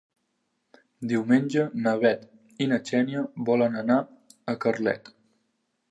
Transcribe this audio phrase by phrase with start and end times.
[1.11, 2.25] Diumenge na Bet
[2.65, 4.01] i na Xènia volen anar
[4.55, 5.15] a Carlet.